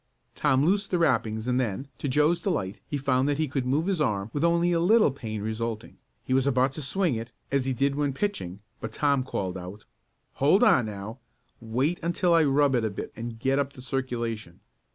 Tom 0.33 0.65
loosed 0.65 0.89
the 0.89 0.97
wrappings 0.97 1.47
and 1.47 1.59
then, 1.59 1.87
to 1.99 2.07
Joe's 2.09 2.41
delight, 2.41 2.79
he 2.87 2.97
found 2.97 3.29
that 3.29 3.37
he 3.37 3.47
could 3.47 3.67
move 3.67 3.85
his 3.85 4.01
arm 4.01 4.31
with 4.33 4.43
only 4.43 4.71
a 4.71 4.79
little 4.79 5.11
pain 5.11 5.43
resulting. 5.43 5.97
He 6.25 6.33
was 6.33 6.47
about 6.47 6.71
to 6.71 6.81
swing 6.81 7.13
it, 7.13 7.31
as 7.51 7.65
he 7.65 7.73
did 7.75 7.93
when 7.93 8.11
pitching, 8.11 8.61
but 8.79 8.93
Tom 8.93 9.21
called 9.23 9.59
out: 9.59 9.85
"Hold 10.41 10.63
on 10.63 10.87
now! 10.87 11.19
Wait 11.61 11.99
until 12.01 12.33
I 12.33 12.45
rub 12.45 12.73
it 12.73 12.83
a 12.83 12.89
bit 12.89 13.11
and 13.15 13.37
get 13.37 13.59
up 13.59 13.73
the 13.73 13.81
circulation." 13.83 14.61